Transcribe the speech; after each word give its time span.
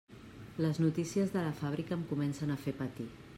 Les 0.65 0.79
notícies 0.85 1.35
de 1.35 1.43
la 1.49 1.53
fàbrica 1.61 1.99
em 1.99 2.05
comencen 2.13 2.55
a 2.55 2.61
fer 2.65 2.75
patir. 2.81 3.09